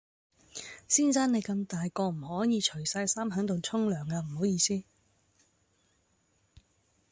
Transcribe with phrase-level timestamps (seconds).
[0.87, 4.81] 先生你咁大個唔可以除晒衫喺度沖涼啊唔好意思